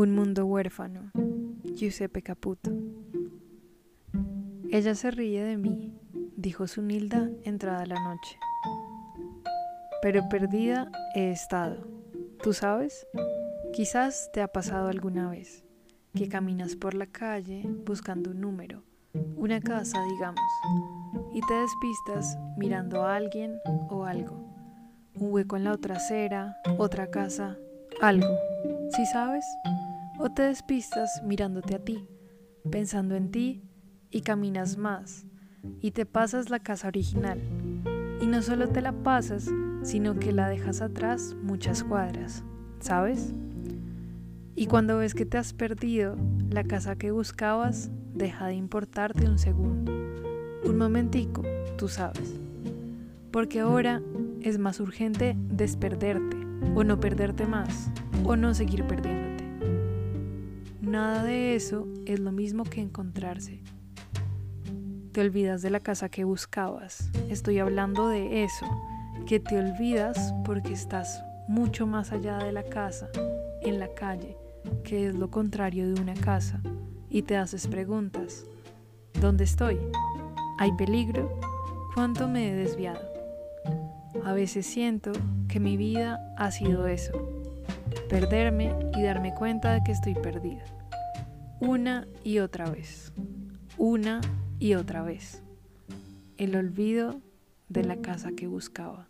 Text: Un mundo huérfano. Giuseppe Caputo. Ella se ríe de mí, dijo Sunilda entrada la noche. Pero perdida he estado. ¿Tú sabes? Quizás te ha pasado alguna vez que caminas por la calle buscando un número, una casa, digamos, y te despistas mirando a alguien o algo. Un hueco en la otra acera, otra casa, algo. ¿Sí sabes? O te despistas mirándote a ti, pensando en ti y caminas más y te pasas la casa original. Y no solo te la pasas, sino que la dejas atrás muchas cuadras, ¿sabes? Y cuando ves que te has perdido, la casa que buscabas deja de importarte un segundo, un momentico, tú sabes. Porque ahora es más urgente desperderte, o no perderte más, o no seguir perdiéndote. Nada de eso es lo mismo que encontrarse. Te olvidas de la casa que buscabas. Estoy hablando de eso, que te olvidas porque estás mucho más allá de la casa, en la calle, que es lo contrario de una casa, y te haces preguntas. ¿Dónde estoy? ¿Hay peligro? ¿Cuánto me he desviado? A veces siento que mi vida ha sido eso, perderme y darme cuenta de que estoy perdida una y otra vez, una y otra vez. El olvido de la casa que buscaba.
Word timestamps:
Un 0.00 0.14
mundo 0.14 0.46
huérfano. 0.46 1.10
Giuseppe 1.74 2.22
Caputo. 2.22 2.70
Ella 4.70 4.94
se 4.94 5.10
ríe 5.10 5.44
de 5.44 5.58
mí, 5.58 5.92
dijo 6.38 6.66
Sunilda 6.66 7.28
entrada 7.42 7.84
la 7.84 8.02
noche. 8.02 8.38
Pero 10.00 10.26
perdida 10.30 10.90
he 11.14 11.30
estado. 11.30 11.86
¿Tú 12.42 12.54
sabes? 12.54 13.06
Quizás 13.74 14.30
te 14.32 14.40
ha 14.40 14.48
pasado 14.48 14.88
alguna 14.88 15.28
vez 15.28 15.66
que 16.14 16.30
caminas 16.30 16.76
por 16.76 16.94
la 16.94 17.04
calle 17.04 17.68
buscando 17.84 18.30
un 18.30 18.40
número, 18.40 18.82
una 19.36 19.60
casa, 19.60 20.02
digamos, 20.14 20.40
y 21.34 21.42
te 21.42 21.52
despistas 21.52 22.38
mirando 22.56 23.04
a 23.04 23.16
alguien 23.16 23.58
o 23.90 24.06
algo. 24.06 24.48
Un 25.16 25.30
hueco 25.30 25.58
en 25.58 25.64
la 25.64 25.72
otra 25.72 25.96
acera, 25.96 26.56
otra 26.78 27.10
casa, 27.10 27.58
algo. 28.00 28.34
¿Sí 28.96 29.04
sabes? 29.04 29.44
O 30.22 30.28
te 30.28 30.42
despistas 30.42 31.22
mirándote 31.24 31.74
a 31.74 31.78
ti, 31.78 32.06
pensando 32.70 33.14
en 33.14 33.30
ti 33.30 33.62
y 34.10 34.20
caminas 34.20 34.76
más 34.76 35.24
y 35.80 35.92
te 35.92 36.04
pasas 36.04 36.50
la 36.50 36.58
casa 36.58 36.88
original. 36.88 37.40
Y 38.20 38.26
no 38.26 38.42
solo 38.42 38.68
te 38.68 38.82
la 38.82 38.92
pasas, 38.92 39.48
sino 39.82 40.18
que 40.18 40.32
la 40.32 40.50
dejas 40.50 40.82
atrás 40.82 41.34
muchas 41.42 41.82
cuadras, 41.82 42.44
¿sabes? 42.80 43.32
Y 44.54 44.66
cuando 44.66 44.98
ves 44.98 45.14
que 45.14 45.24
te 45.24 45.38
has 45.38 45.54
perdido, 45.54 46.18
la 46.50 46.64
casa 46.64 46.96
que 46.96 47.12
buscabas 47.12 47.90
deja 48.12 48.48
de 48.48 48.56
importarte 48.56 49.26
un 49.26 49.38
segundo, 49.38 49.90
un 50.66 50.76
momentico, 50.76 51.44
tú 51.78 51.88
sabes. 51.88 52.38
Porque 53.30 53.60
ahora 53.60 54.02
es 54.42 54.58
más 54.58 54.80
urgente 54.80 55.34
desperderte, 55.38 56.36
o 56.74 56.84
no 56.84 57.00
perderte 57.00 57.46
más, 57.46 57.90
o 58.24 58.36
no 58.36 58.52
seguir 58.52 58.86
perdiéndote. 58.86 59.29
Nada 60.90 61.22
de 61.22 61.54
eso 61.54 61.86
es 62.04 62.18
lo 62.18 62.32
mismo 62.32 62.64
que 62.64 62.80
encontrarse. 62.80 63.62
Te 65.12 65.20
olvidas 65.20 65.62
de 65.62 65.70
la 65.70 65.78
casa 65.78 66.08
que 66.08 66.24
buscabas. 66.24 67.12
Estoy 67.28 67.60
hablando 67.60 68.08
de 68.08 68.42
eso, 68.42 68.66
que 69.24 69.38
te 69.38 69.56
olvidas 69.56 70.34
porque 70.44 70.72
estás 70.72 71.22
mucho 71.46 71.86
más 71.86 72.10
allá 72.10 72.38
de 72.38 72.50
la 72.50 72.64
casa, 72.64 73.08
en 73.62 73.78
la 73.78 73.94
calle, 73.94 74.36
que 74.82 75.06
es 75.06 75.14
lo 75.14 75.30
contrario 75.30 75.94
de 75.94 76.00
una 76.00 76.14
casa, 76.14 76.60
y 77.08 77.22
te 77.22 77.36
haces 77.36 77.68
preguntas. 77.68 78.44
¿Dónde 79.20 79.44
estoy? 79.44 79.78
¿Hay 80.58 80.72
peligro? 80.72 81.38
¿Cuánto 81.94 82.26
me 82.26 82.50
he 82.50 82.54
desviado? 82.56 83.08
A 84.24 84.32
veces 84.32 84.66
siento 84.66 85.12
que 85.46 85.60
mi 85.60 85.76
vida 85.76 86.34
ha 86.36 86.50
sido 86.50 86.88
eso, 86.88 87.12
perderme 88.08 88.74
y 88.96 89.04
darme 89.04 89.32
cuenta 89.36 89.72
de 89.72 89.84
que 89.84 89.92
estoy 89.92 90.14
perdida 90.14 90.64
una 91.60 92.08
y 92.24 92.38
otra 92.38 92.70
vez, 92.70 93.12
una 93.76 94.20
y 94.58 94.74
otra 94.74 95.02
vez. 95.02 95.42
El 96.38 96.56
olvido 96.56 97.20
de 97.68 97.84
la 97.84 97.96
casa 98.00 98.32
que 98.32 98.46
buscaba. 98.46 99.08